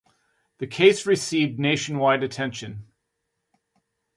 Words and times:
The 0.57 0.65
case 0.65 1.05
received 1.05 1.59
nationwide 1.59 2.23
attention. 2.23 2.87